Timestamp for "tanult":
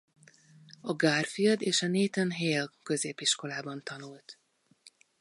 3.83-4.39